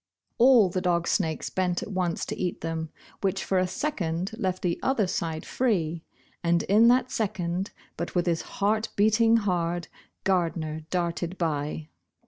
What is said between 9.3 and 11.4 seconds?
hard, Gardner darted